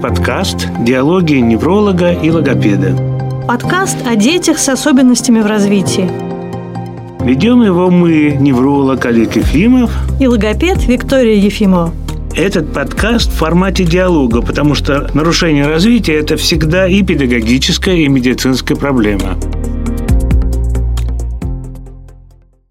подкаст 0.00 0.68
«Диалоги 0.84 1.34
невролога 1.34 2.12
и 2.12 2.30
логопеда». 2.30 2.96
Подкаст 3.48 3.96
о 4.06 4.14
детях 4.14 4.58
с 4.58 4.68
особенностями 4.68 5.40
в 5.40 5.46
развитии. 5.46 6.08
Ведем 7.24 7.62
его 7.62 7.90
мы, 7.90 8.36
невролог 8.38 9.04
Олег 9.06 9.34
Ефимов 9.34 9.90
и 10.20 10.28
логопед 10.28 10.86
Виктория 10.86 11.34
Ефимова. 11.34 11.92
Этот 12.36 12.72
подкаст 12.72 13.32
в 13.32 13.36
формате 13.36 13.84
диалога, 13.84 14.40
потому 14.40 14.76
что 14.76 15.10
нарушение 15.14 15.66
развития– 15.66 16.14
это 16.20 16.36
всегда 16.36 16.86
и 16.86 17.02
педагогическая, 17.02 17.96
и 17.96 18.08
медицинская 18.08 18.76
проблема. 18.76 19.36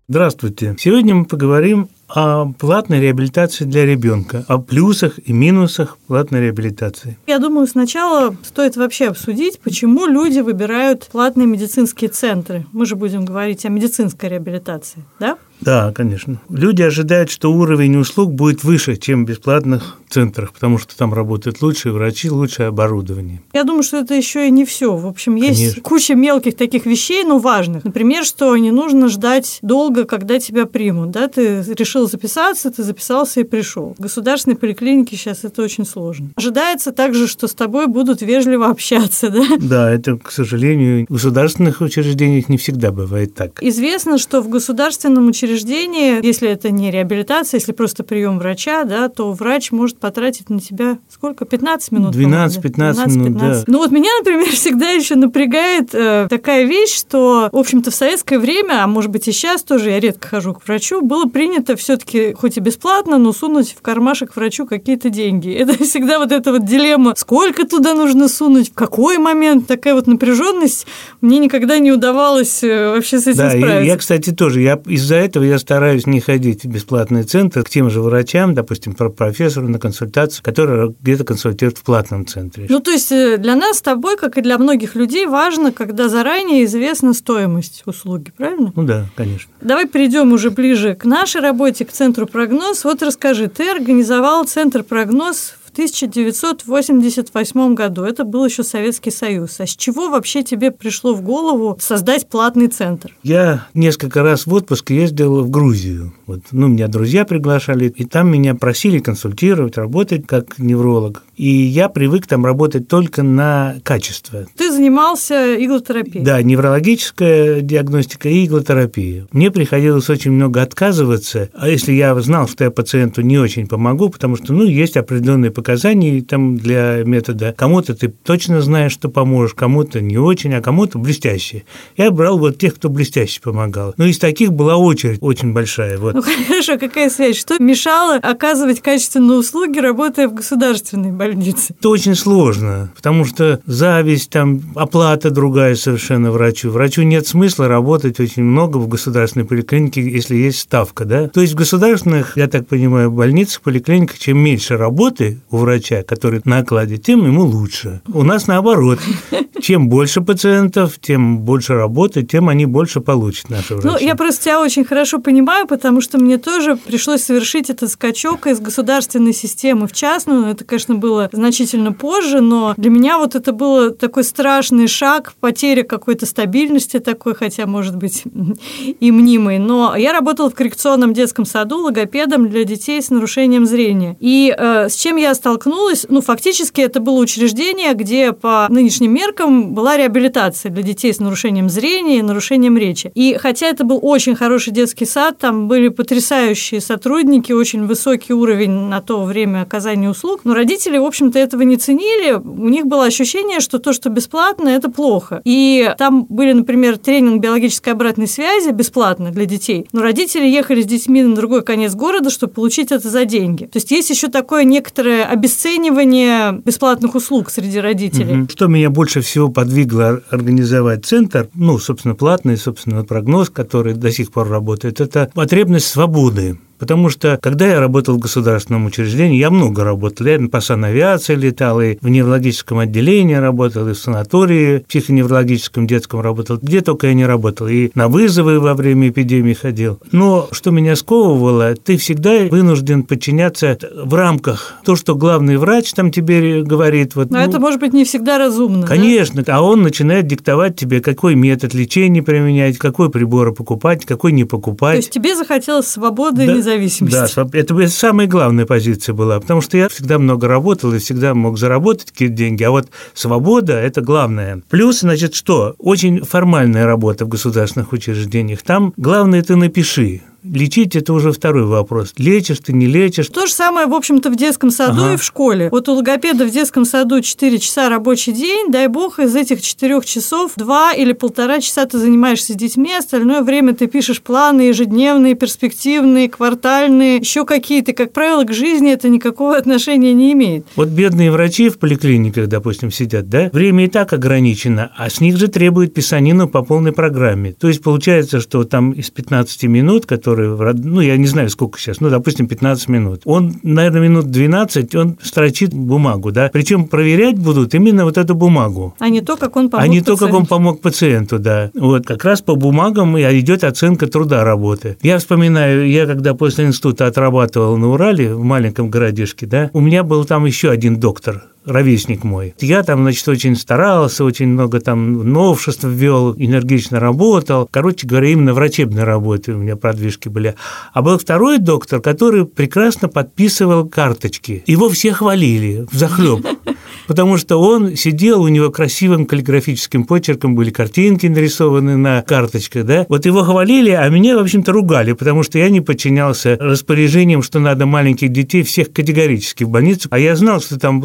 Здравствуйте. 0.07 0.75
Сегодня 0.80 1.16
мы 1.16 1.25
поговорим 1.25 1.89
о 2.08 2.54
платной 2.54 3.00
реабилитации 3.00 3.66
для 3.66 3.86
ребенка, 3.86 4.46
о 4.48 4.60
плюсах 4.60 5.20
и 5.25 5.34
минусах 5.34 5.98
платной 6.07 6.42
реабилитации. 6.42 7.18
Я 7.28 7.39
думаю, 7.39 7.68
сначала 7.68 8.36
стоит 8.43 8.78
вообще 8.78 9.10
обсудить, 9.10 9.60
почему 9.60 10.06
люди 10.06 10.39
выбирают 10.39 11.07
платные 11.12 11.48
медицинские 11.48 12.10
центры. 12.10 12.65
Мы 12.71 12.86
же 12.86 12.96
будем 12.96 13.25
говорить 13.25 13.65
о 13.65 13.70
медицинской 13.70 14.29
реабилитации, 14.29 15.04
да? 15.20 15.38
Да, 15.61 15.92
конечно. 15.93 16.39
Люди 16.50 16.82
ожидают, 16.82 17.29
что 17.32 17.52
уровень 17.52 17.98
услуг 17.98 18.32
будет 18.34 18.64
выше, 18.64 18.96
чем 18.96 19.25
в 19.25 19.28
бесплатных 19.28 19.98
центрах, 20.10 20.54
потому 20.54 20.78
что 20.78 20.96
там 20.96 21.14
работают 21.14 21.61
лучшие 21.61 21.92
врачи, 21.92 22.29
лучшее 22.29 22.68
оборудование. 22.68 23.42
Я 23.54 23.64
думаю, 23.64 23.84
что 23.84 23.98
это 23.98 24.14
еще 24.14 24.48
и 24.48 24.51
не 24.51 24.65
все. 24.65 24.96
В 24.96 25.07
общем, 25.07 25.36
есть 25.36 25.60
конечно. 25.60 25.82
куча 25.82 26.15
мелких 26.15 26.56
таких 26.56 26.86
вещей, 26.86 27.24
но 27.24 27.39
важных. 27.39 27.84
Например, 27.84 28.24
что 28.24 28.56
не 28.56 28.71
нужно 28.71 29.10
ждать 29.10 29.60
долго, 29.62 30.06
когда 30.06 30.39
тебя 30.39 30.65
примут. 30.65 31.12
Да? 31.12 31.28
Ты 31.28 31.64
решил 31.78 32.08
записаться, 32.08 32.72
ты 32.72 32.84
записался 32.84 33.42
и 33.42 33.44
пришел. 33.44 33.95
В 33.98 34.02
государственной 34.02 34.56
поликлинике 34.56 35.17
сейчас 35.17 35.44
это 35.44 35.62
очень 35.62 35.86
сложно. 35.86 36.30
Ожидается 36.36 36.92
также, 36.92 37.28
что 37.28 37.48
с 37.48 37.53
тобой 37.53 37.88
будут 37.88 38.22
вежливо 38.22 38.70
общаться. 38.70 39.30
Да, 39.30 39.46
да 39.59 39.92
это, 39.92 40.18
к 40.18 40.31
сожалению, 40.31 41.06
в 41.09 41.14
государственных 41.14 41.81
учреждениях 41.81 42.48
не 42.50 42.58
всегда 42.58 42.92
бывает 42.92 43.36
так. 43.36 43.62
Известно, 43.62 44.18
что 44.18 44.42
в 44.42 44.50
государственном 44.50 45.28
учреждении 45.28 45.47
учреждении, 45.48 46.26
если 46.26 46.50
это 46.50 46.72
не 46.72 46.92
реабилитация, 46.92 47.59
если 47.59 47.72
просто 47.72 48.03
прием 48.03 48.40
врача, 48.40 48.84
да, 48.84 49.09
то 49.09 49.31
врач 49.31 49.72
может 49.72 49.98
потратить 49.98 50.50
на 50.50 50.59
тебя 50.59 51.00
сколько? 51.09 51.45
15 51.45 51.92
минут? 51.92 52.16
12-15 52.16 53.09
минут, 53.09 53.38
да. 53.38 53.64
Ну 53.68 53.80
вот 53.80 53.92
меня, 53.92 54.09
например, 54.20 54.50
всегда 54.52 54.90
еще 54.90 55.16
напрягает 55.16 55.90
э, 55.94 56.28
такая 56.30 56.66
вещь, 56.66 56.95
что, 56.95 57.50
в 57.52 57.58
общем-то, 57.58 57.92
в 57.92 57.95
советское 57.95 58.40
время, 58.40 58.84
а 58.84 58.88
может 58.88 59.12
быть 59.12 59.28
и 59.28 59.31
сейчас 59.31 59.64
тоже, 59.64 59.92
я 59.92 60.00
редко 60.00 60.28
хожу 60.28 60.53
к 60.53 60.66
врачу, 60.68 61.02
было 61.02 61.25
принято 61.25 61.75
все-таки, 61.75 62.34
хоть 62.34 62.58
и 62.58 62.59
бесплатно, 62.59 63.18
но 63.18 63.31
сунуть 63.31 63.75
в 63.78 63.81
кармашек 63.81 64.36
врачу 64.36 64.66
какие-то 64.66 65.09
деньги. 65.09 65.52
Это 65.58 65.81
всегда 65.84 66.20
вот 66.20 66.31
эта 66.31 66.52
вот 66.52 66.66
дилемма, 66.66 67.14
сколько 67.16 67.66
туда 67.66 67.94
нужно 67.94 68.28
сунуть, 68.28 68.72
в 68.72 68.73
какой 68.73 69.18
момент, 69.18 69.68
такая 69.68 69.94
вот 69.94 70.08
напряженность, 70.08 70.88
мне 71.22 71.40
никогда 71.40 71.80
не 71.80 71.92
удавалось 71.92 72.64
э, 72.64 72.92
вообще 72.92 73.20
с 73.20 73.28
этим 73.28 73.38
да, 73.38 73.50
справиться. 73.50 73.80
Я, 73.80 73.81
я, 73.81 73.98
кстати, 73.98 74.31
тоже, 74.31 74.62
я 74.62 74.81
из-за 74.86 75.16
этого 75.16 75.37
этого 75.38 75.44
я 75.44 75.60
стараюсь 75.60 76.06
не 76.08 76.20
ходить 76.20 76.64
в 76.64 76.68
бесплатный 76.68 77.24
центр 77.24 77.64
к 77.64 77.70
тем 77.70 77.90
же 77.90 78.02
врачам, 78.02 78.54
допустим, 78.56 78.94
профессору 78.94 79.68
на 79.68 79.80
консультацию, 79.80 80.44
который 80.44 80.96
где-то 81.00 81.24
консультирует 81.24 81.78
в 81.78 81.84
платном 81.84 82.26
центре. 82.26 82.66
Ну, 82.70 82.80
то 82.80 82.92
есть 82.92 83.12
э, 83.12 83.38
для 83.38 83.56
нас 83.56 83.78
с 83.78 83.82
тобой, 83.82 84.18
как 84.18 84.38
и 84.38 84.42
для 84.42 84.58
многих 84.58 84.96
людей, 84.96 85.28
важно, 85.28 85.72
когда 85.72 86.10
заранее 86.10 86.66
известна 86.66 87.14
стоимость 87.14 87.84
услуги, 87.86 88.32
правильно? 88.36 88.74
Ну 88.76 88.84
да, 88.84 89.06
конечно. 89.16 89.52
Давай 89.62 89.88
перейдем 89.88 90.34
уже 90.34 90.50
ближе 90.50 90.96
к 90.96 91.06
нашей 91.06 91.42
работе, 91.42 91.86
к 91.86 91.92
центру 91.92 92.26
прогноз. 92.26 92.84
Вот 92.84 93.04
расскажи, 93.04 93.48
ты 93.48 93.70
организовал 93.70 94.46
центр 94.46 94.84
прогноз 94.84 95.54
1988 95.78 97.75
году. 97.75 98.03
Это 98.03 98.23
был 98.23 98.45
еще 98.45 98.64
Советский 98.64 99.11
Союз. 99.11 99.59
А 99.59 99.67
с 99.67 99.75
чего 99.75 100.09
вообще 100.09 100.42
тебе 100.42 100.72
пришло 100.72 101.13
в 101.13 101.22
голову 101.22 101.78
создать 101.79 102.28
платный 102.28 102.68
центр? 102.68 103.16
Я 103.22 103.68
несколько 103.75 104.24
раз 104.24 104.47
в 104.47 104.53
отпуск 104.53 104.90
ездил 104.90 105.44
в 105.44 105.52
Грузию. 105.52 106.13
Вот, 106.25 106.40
ну, 106.52 106.68
меня 106.68 106.88
друзья 106.88 107.25
приглашали, 107.25 107.94
и 107.96 108.06
там 108.06 108.31
меня 108.31 108.56
просили 108.56 108.97
консультировать, 108.97 109.78
работать 109.78 110.25
как 110.25 110.57
невролог. 110.57 111.22
И 111.35 111.47
я 111.47 111.90
привык 111.90 112.25
там 112.25 112.44
работать 112.44 112.88
только 112.88 113.22
на 113.22 113.75
качество. 113.84 114.47
Ты 114.57 114.72
занимался 114.72 115.63
иглотерапией? 115.63 116.25
Да, 116.25 116.41
неврологическая 116.41 117.62
диагностика 117.62 118.28
и 118.28 118.46
иглотерапия. 118.46 119.28
Мне 119.31 119.52
приходилось 119.52 120.09
очень 120.09 120.31
много 120.31 120.63
отказываться, 120.63 121.50
а 121.53 121.69
если 121.69 121.94
я 121.94 122.19
знал, 122.19 122.47
что 122.47 122.63
я 122.63 122.72
пациенту 122.72 123.22
не 123.22 123.38
очень 123.38 123.68
помогу, 123.68 124.09
потому 124.09 124.35
что, 124.38 124.53
ну, 124.53 124.66
есть 124.66 124.97
определенные 124.97 125.52
показания, 125.52 125.66
показаний 125.67 126.22
там 126.22 126.55
для 126.55 127.03
метода. 127.03 127.53
Кому-то 127.57 127.94
ты 127.94 128.07
точно 128.07 128.61
знаешь, 128.61 128.94
что 128.94 129.09
поможешь, 129.09 129.53
кому-то 129.53 130.00
не 130.00 130.17
очень, 130.17 130.53
а 130.53 130.61
кому-то 130.61 130.97
блестяще. 130.97 131.66
Я 131.97 132.09
брал 132.09 132.39
вот 132.39 132.57
тех, 132.57 132.75
кто 132.75 132.88
блестяще 132.88 133.41
помогал. 133.41 133.94
Но 133.97 134.05
из 134.05 134.17
таких 134.17 134.53
была 134.53 134.78
очередь 134.78 135.17
очень 135.19 135.51
большая. 135.51 135.97
Вот. 135.97 136.16
Ну 136.16 136.22
хорошо, 136.47 136.78
какая 136.79 137.09
связь? 137.09 137.35
Что 137.35 137.61
мешало 137.61 138.16
оказывать 138.16 138.81
качественные 138.81 139.39
услуги, 139.39 139.79
работая 139.79 140.29
в 140.29 140.35
государственной 140.35 141.11
больнице? 141.11 141.75
Это 141.78 141.89
очень 141.89 142.16
сложно, 142.16 142.94
потому 142.95 143.25
что 143.25 143.59
зависть, 143.66 144.29
там 144.29 144.61
оплата 144.73 145.31
другая 145.31 145.75
совершенно 145.75 146.31
врачу. 146.31 146.72
Врачу 146.72 147.01
нет 147.01 147.28
смысла 147.28 147.67
работать 147.67 148.22
очень 148.22 148.44
много 148.44 148.78
в 148.78 148.88
государственной 148.88 149.45
поликлинике, 149.45 150.01
если 150.01 150.38
есть 150.38 150.59
ставка, 150.59 151.03
да? 151.03 151.28
То 151.28 151.41
есть 151.41 151.51
в 151.51 151.57
государственных, 151.57 152.38
я 152.38 152.47
так 152.47 152.67
понимаю, 152.67 153.11
больницах, 153.11 153.59
поликлиниках, 153.63 154.17
чем 154.17 154.38
меньше 154.38 154.78
работы 154.78 155.41
у 155.56 155.56
врача, 155.57 156.03
который 156.03 156.41
на 156.45 156.59
окладе, 156.59 156.97
тем 156.97 157.25
ему 157.25 157.44
лучше. 157.44 158.01
У 158.13 158.23
нас 158.23 158.47
наоборот. 158.47 159.00
Чем 159.62 159.90
больше 159.90 160.22
пациентов, 160.22 161.00
тем 161.00 161.40
больше 161.40 161.73
работы, 161.73 162.23
тем 162.23 162.50
они 162.50 162.66
больше 162.66 163.01
получат 163.01 163.50
наши 163.50 163.75
врачи. 163.75 163.88
Ну, 163.88 163.97
я 163.97 164.16
просто 164.16 164.44
тебя 164.46 164.62
очень 164.62 164.85
хорошо 164.85 165.19
понимаю, 165.19 165.67
потому 165.67 166.01
что 166.01 166.17
мне 166.17 166.38
тоже 166.38 166.78
пришлось 166.78 167.23
совершить 167.23 167.69
этот 167.69 167.90
скачок 167.90 168.47
из 168.47 168.59
государственной 168.59 169.34
системы 169.34 169.88
в 169.88 169.94
частную. 169.94 170.46
Это, 170.46 170.63
конечно, 170.63 170.96
было 170.96 171.29
значительно 171.31 171.91
позже, 171.94 172.41
но 172.41 172.73
для 172.78 172.90
меня 172.90 173.17
вот 173.17 173.35
это 173.35 173.51
было 173.51 173.91
такой 173.91 174.23
страшный 174.23 174.88
шаг, 174.88 175.34
потеря 175.40 175.84
какой-то 175.84 176.25
стабильности 176.25 177.00
такой, 177.00 177.34
хотя, 177.35 177.66
может 177.66 177.96
быть, 177.96 178.23
и 179.00 179.12
мнимой. 179.12 179.57
Но 179.57 179.96
я 179.96 180.13
работала 180.13 180.50
в 180.50 180.56
коррекционном 180.56 181.13
детском 181.13 181.46
саду 181.46 181.79
логопедом 181.79 182.50
для 182.50 182.63
детей 182.63 183.01
с 183.01 183.09
нарушением 183.09 183.66
зрения. 183.66 184.16
И 184.19 184.53
э, 184.57 184.90
с 184.90 184.96
чем 184.96 185.17
я 185.17 185.31
столкнулась, 185.38 186.06
ну, 186.09 186.22
фактически 186.22 186.81
это 186.81 187.00
было 187.00 187.20
учреждение, 187.20 187.94
где 187.94 188.34
по 188.34 188.68
нынешним 188.70 189.14
меркам 189.14 189.74
была 189.74 189.96
реабилитация 189.96 190.72
для 190.72 190.84
детей 190.84 191.14
с 191.14 191.20
нарушением 191.20 191.70
зрения 191.70 192.20
и 192.20 192.22
нарушением 192.22 192.78
речи. 192.78 193.12
И 193.16 193.38
хотя 193.40 193.68
это 193.68 193.86
был 193.86 194.00
очень 194.02 194.36
хороший 194.36 194.74
детский 194.74 195.06
сад, 195.06 195.38
там 195.38 195.68
были 195.68 195.88
потрясающие 195.88 196.81
сотрудники, 196.81 197.52
очень 197.52 197.86
высокий 197.86 198.34
уровень 198.34 198.72
на 198.72 199.02
то 199.02 199.24
время 199.24 199.62
оказания 199.62 200.09
услуг, 200.09 200.42
но 200.44 200.53
родители, 200.53 200.97
в 200.97 201.06
общем-то, 201.06 201.40
этого 201.40 201.62
не 201.62 201.78
ценили. 201.78 202.34
У 202.34 202.68
них 202.68 202.86
было 202.86 203.06
ощущение, 203.06 203.59
что 203.59 203.80
то, 203.80 203.94
что 203.94 204.09
бесплатно, 204.09 204.70
это 204.70 204.90
плохо. 204.90 205.42
И 205.46 205.94
там 205.97 206.26
были, 206.26 206.53
например, 206.53 206.97
тренинг 206.97 207.42
биологической 207.42 207.94
обратной 207.94 208.28
связи 208.28 208.70
бесплатно 208.72 209.31
для 209.31 209.46
детей, 209.46 209.88
но 209.92 210.02
родители 210.02 210.46
ехали 210.46 210.81
с 210.81 210.86
детьми 210.86 211.24
на 211.24 211.36
другой 211.36 211.64
конец 211.64 211.94
города, 211.96 212.30
чтобы 212.30 212.53
получить 212.53 212.92
это 212.92 213.09
за 213.09 213.26
деньги. 213.26 213.66
То 213.66 213.78
есть 213.78 213.92
есть 213.92 214.09
еще 214.09 214.28
такое 214.28 214.64
некоторое 214.64 215.24
обесценивание 215.30 216.62
бесплатных 216.64 217.16
услуг 217.16 217.50
среди 217.50 217.80
родителей. 217.80 218.42
Угу. 218.42 218.50
Что 218.50 218.68
меня 218.68 218.90
больше 218.90 219.22
всего 219.22 219.50
подвигло 219.50 220.22
организовать 220.30 221.06
центр, 221.06 221.50
ну, 221.54 221.78
собственно, 221.80 222.16
платный, 222.16 222.58
собственно, 222.58 223.04
прогноз, 223.04 223.50
который 223.50 223.94
до 223.94 224.12
сих 224.12 224.32
пор 224.32 224.50
работает, 224.50 225.02
это 225.02 225.30
потребность 225.34 225.88
свободы. 225.88 226.58
Потому 226.80 227.10
что, 227.10 227.40
когда 227.42 227.68
я 227.68 227.80
работал 227.80 228.16
в 228.16 228.20
государственном 228.20 228.85
учреждении, 228.85 229.38
я 229.38 229.50
много 229.50 229.84
работал. 229.84 230.28
Я 230.28 230.40
по 230.47 230.62
санавиации 230.62 231.35
летал, 231.35 231.82
и 231.82 231.97
в 232.02 232.08
неврологическом 232.08 232.79
отделении 232.79 233.35
работал, 233.35 233.88
и 233.88 233.94
в 233.94 233.97
санатории 233.97 234.79
психоневрологическом 234.88 235.88
детском 235.88 236.22
работал. 236.22 236.58
Где 236.62 236.82
только 236.82 237.08
я 237.08 237.14
не 237.14 237.26
работал. 237.26 237.68
И 237.68 237.90
на 237.96 238.08
вызовы 238.08 238.59
во 238.59 238.74
время 238.74 239.09
эпидемии 239.09 239.53
ходил. 239.53 240.00
Но 240.12 240.47
что 240.52 240.72
меня 240.72 240.96
сковывало, 240.96 241.76
ты 241.76 241.97
всегда 241.97 242.46
вынужден 242.50 243.03
подчиняться 243.03 243.78
в 243.96 244.14
рамках 244.14 244.76
то, 244.84 244.96
что 244.96 245.16
главный 245.16 245.58
врач 245.58 245.94
там 245.94 246.12
тебе 246.12 246.64
говорит. 246.64 247.16
Вот, 247.16 247.32
Но 247.32 247.38
ну, 247.38 247.44
это 247.44 247.59
может 247.59 247.80
быть 247.80 247.94
не 247.94 248.06
всегда 248.06 248.38
разумно. 248.38 248.85
Конечно. 248.85 249.44
Да? 249.44 249.58
А 249.58 249.62
он 249.62 249.82
начинает 249.82 250.28
диктовать 250.28 250.76
тебе, 250.76 251.02
какой 251.02 251.35
метод 251.35 251.73
лечения 251.73 252.22
применять, 252.22 252.78
какой 252.78 253.09
прибор 253.09 253.53
покупать, 253.53 254.06
какой 254.06 254.32
не 254.32 254.44
покупать. 254.44 254.94
То 254.94 254.97
есть 254.97 255.09
тебе 255.12 255.35
захотелось 255.35 255.88
свободы 255.88 256.45
да, 256.45 256.66
независимости. 256.67 257.35
Да, 257.35 257.47
это 257.53 257.87
самая 257.87 258.27
главная 258.27 258.65
позиция 258.65 259.13
была, 259.13 259.39
потому 259.39 259.61
что 259.61 259.77
я 259.77 259.89
всегда 259.89 260.19
много 260.19 260.47
работал 260.47 260.93
и 260.93 260.99
всегда 260.99 261.33
мог 261.33 261.57
заработать 261.57 262.11
какие-то 262.11 262.35
деньги, 262.35 262.63
а 262.63 262.71
вот 262.71 262.89
свобода– 263.13 263.73
это 263.73 264.01
главное. 264.01 264.61
Плюс, 264.69 265.01
значит, 265.01 265.33
что? 265.33 265.75
Очень 265.77 266.23
формальная 266.23 266.85
работа 266.85 267.25
в 267.25 267.29
государственных 267.29 267.93
учреждениях. 267.93 268.61
Там 268.63 268.93
главное– 268.97 269.41
ты 269.43 269.55
напиши 269.55 270.21
Лечить– 270.51 270.95
это 270.97 271.13
уже 271.13 271.31
второй 271.31 271.65
вопрос. 271.65 272.13
Лечишь 272.17 272.59
ты, 272.59 272.73
не 272.73 272.88
лечишь. 272.88 273.27
То 273.27 273.45
же 273.45 273.53
самое, 273.53 273.88
в 273.88 273.94
общем-то, 273.94 274.29
в 274.29 274.35
детском 274.35 274.71
саду 274.71 275.03
ага. 275.03 275.13
и 275.13 275.17
в 275.17 275.23
школе. 275.23 275.69
Вот 275.71 275.89
у 275.89 275.94
логопеда 275.94 276.45
в 276.45 276.51
детском 276.51 276.85
саду 276.85 277.21
4 277.21 277.59
часа 277.59 277.89
рабочий 277.89 278.31
день, 278.31 278.71
дай 278.71 278.88
бог, 278.88 279.19
из 279.19 279.35
этих 279.35 279.61
4 279.61 280.01
часов 280.03 280.53
2 280.55 280.94
или 280.94 281.13
полтора 281.13 281.59
часа 281.59 281.85
ты 281.85 281.97
занимаешься 281.97 282.53
с 282.53 282.55
детьми, 282.55 282.94
остальное 282.94 283.41
время 283.41 283.73
ты 283.73 283.88
пишешь 283.88 284.21
планы 284.21 284.61
ежедневные, 284.61 285.35
перспективные, 285.35 286.29
квартальные, 286.29 287.17
еще 287.17 287.45
какие-то. 287.45 287.94
Как 287.94 288.13
правило, 288.13 288.44
к 288.44 288.53
жизни 288.53 288.91
это 288.91 289.09
никакого 289.09 289.57
отношения 289.57 290.13
не 290.13 290.33
имеет. 290.33 290.65
Вот 290.75 290.89
бедные 290.89 291.31
врачи 291.31 291.69
в 291.69 291.79
поликлиниках, 291.79 292.47
допустим, 292.47 292.91
сидят, 292.91 293.29
да, 293.29 293.49
время 293.51 293.85
и 293.85 293.88
так 293.88 294.13
ограничено, 294.13 294.91
а 294.97 295.09
с 295.09 295.19
них 295.19 295.38
же 295.38 295.47
требуют 295.47 295.94
писанину 295.94 296.47
по 296.47 296.63
полной 296.63 296.91
программе. 296.91 297.53
То 297.53 297.67
есть 297.67 297.81
получается, 297.81 298.39
что 298.39 298.63
там 298.63 298.91
из 298.91 299.09
15 299.09 299.63
минут, 299.63 300.05
которые, 300.05 300.36
ну, 300.37 301.01
я 301.01 301.17
не 301.17 301.27
знаю, 301.27 301.49
сколько 301.49 301.79
сейчас, 301.79 301.99
ну, 301.99 302.09
допустим, 302.09 302.47
15 302.47 302.89
минут, 302.89 303.21
он, 303.25 303.55
наверное, 303.63 304.01
минут 304.01 304.31
12, 304.31 304.95
он 304.95 305.17
строчит 305.21 305.73
бумагу, 305.73 306.31
да, 306.31 306.49
причем 306.51 306.85
проверять 306.85 307.37
будут 307.37 307.73
именно 307.75 308.05
вот 308.05 308.17
эту 308.17 308.35
бумагу. 308.35 308.95
А 308.99 309.09
не 309.09 309.21
то, 309.21 309.37
как 309.37 309.55
он 309.55 309.69
помог 309.69 309.83
А 309.83 309.87
не 309.87 309.99
пациенту. 309.99 310.19
то, 310.19 310.25
как 310.25 310.35
он 310.35 310.45
помог 310.45 310.81
пациенту, 310.81 311.39
да. 311.39 311.71
Вот 311.75 312.05
как 312.05 312.23
раз 312.23 312.41
по 312.41 312.55
бумагам 312.55 313.17
идет 313.17 313.63
оценка 313.63 314.07
труда 314.07 314.43
работы. 314.43 314.97
Я 315.01 315.19
вспоминаю, 315.19 315.89
я 315.89 316.05
когда 316.05 316.33
после 316.33 316.65
института 316.65 317.07
отрабатывал 317.07 317.77
на 317.77 317.89
Урале, 317.89 318.33
в 318.33 318.43
маленьком 318.43 318.89
городишке, 318.89 319.45
да, 319.45 319.69
у 319.73 319.79
меня 319.79 320.03
был 320.03 320.25
там 320.25 320.45
еще 320.45 320.69
один 320.69 320.99
доктор, 320.99 321.45
ровесник 321.67 322.23
мой. 322.23 322.55
Я 322.59 322.83
там, 322.83 323.01
значит, 323.01 323.27
очень 323.27 323.55
старался, 323.55 324.23
очень 324.23 324.47
много 324.47 324.79
там 324.79 325.31
новшеств 325.31 325.83
ввел, 325.83 326.33
энергично 326.35 326.99
работал. 326.99 327.67
Короче 327.69 328.07
говоря, 328.07 328.29
именно 328.29 328.53
врачебной 328.53 329.03
работы 329.03 329.53
у 329.53 329.57
меня 329.57 329.75
продвижки 329.75 330.29
были. 330.29 330.55
А 330.93 331.01
был 331.01 331.19
второй 331.19 331.59
доктор, 331.59 332.01
который 332.01 332.45
прекрасно 332.45 333.09
подписывал 333.09 333.87
карточки. 333.87 334.63
Его 334.65 334.89
все 334.89 335.13
хвалили 335.13 335.85
в 335.91 335.95
захлеб 335.95 336.45
потому 337.07 337.37
что 337.37 337.57
он 337.57 337.95
сидел, 337.95 338.41
у 338.41 338.47
него 338.47 338.69
красивым 338.69 339.25
каллиграфическим 339.25 340.03
почерком 340.03 340.55
были 340.55 340.69
картинки 340.69 341.25
нарисованы 341.27 341.97
на 341.97 342.21
карточках, 342.21 342.85
да. 342.85 343.05
Вот 343.09 343.25
его 343.25 343.43
хвалили, 343.43 343.91
а 343.91 344.07
меня, 344.09 344.37
в 344.37 344.41
общем-то, 344.41 344.71
ругали, 344.71 345.13
потому 345.13 345.43
что 345.43 345.57
я 345.57 345.69
не 345.69 345.81
подчинялся 345.81 346.57
распоряжениям, 346.59 347.41
что 347.41 347.59
надо 347.59 347.85
маленьких 347.85 348.29
детей 348.29 348.63
всех 348.63 348.91
категорически 348.91 349.63
в 349.63 349.69
больницу, 349.69 350.09
а 350.11 350.19
я 350.19 350.35
знал, 350.35 350.61
что 350.61 350.77
там 350.77 351.01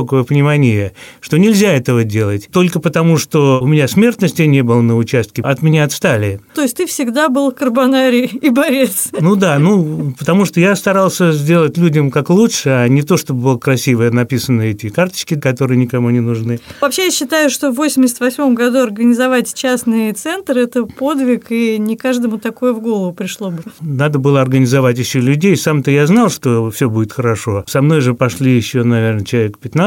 стафилококковая 0.00 0.24
пневмония, 0.24 0.92
что 1.20 1.38
нельзя 1.38 1.72
этого 1.72 2.04
делать, 2.04 2.48
только 2.52 2.80
потому, 2.80 3.18
что 3.18 3.60
у 3.60 3.66
меня 3.66 3.88
смертности 3.88 4.42
не 4.42 4.62
было 4.62 4.80
на 4.80 4.96
участке, 4.96 5.42
от 5.42 5.62
меня 5.62 5.84
отстали. 5.84 6.40
То 6.54 6.62
есть 6.62 6.76
ты 6.76 6.86
всегда 6.86 7.28
был 7.28 7.52
карбонарий 7.52 8.26
и 8.26 8.50
борец? 8.50 9.08
Ну 9.18 9.36
да, 9.36 9.58
ну, 9.58 10.14
потому 10.18 10.44
что 10.44 10.60
я 10.60 10.76
старался 10.76 11.32
сделать 11.32 11.76
людям 11.76 12.10
как 12.10 12.30
лучше, 12.30 12.70
а 12.70 12.88
не 12.88 13.02
то, 13.02 13.16
чтобы 13.16 13.42
было 13.42 13.58
красиво 13.58 14.10
написаны 14.10 14.70
эти 14.70 14.88
карточки, 14.88 15.38
которые 15.38 15.78
никому 15.78 16.10
не 16.10 16.20
нужны. 16.20 16.60
Вообще, 16.80 17.06
я 17.06 17.10
считаю, 17.10 17.50
что 17.50 17.70
в 17.70 17.76
88 17.76 18.54
году 18.54 18.78
организовать 18.78 19.52
частный 19.54 20.12
центр– 20.12 20.58
это 20.58 20.84
подвиг, 20.84 21.50
и 21.50 21.78
не 21.78 21.96
каждому 21.96 22.38
такое 22.38 22.72
в 22.72 22.80
голову 22.80 23.12
пришло 23.12 23.50
бы. 23.50 23.62
Надо 23.80 24.18
было 24.18 24.40
организовать 24.40 24.98
еще 24.98 25.20
людей. 25.20 25.56
Сам-то 25.56 25.90
я 25.90 26.06
знал, 26.06 26.30
что 26.30 26.70
все 26.70 26.88
будет 26.88 27.12
хорошо. 27.12 27.64
Со 27.66 27.82
мной 27.82 28.00
же 28.00 28.14
пошли 28.14 28.56
еще, 28.56 28.82
наверное, 28.82 29.24
человек 29.24 29.58
15. 29.58 29.79